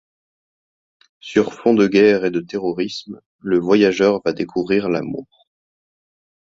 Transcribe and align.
Sur 1.19 1.53
fond 1.53 1.75
de 1.75 1.85
guerre 1.87 2.25
et 2.25 2.31
de 2.31 2.39
terrorisme, 2.39 3.21
le 3.37 3.59
voyageur 3.59 4.19
va 4.25 4.33
découvrir 4.33 4.89
l'amour. 4.89 5.47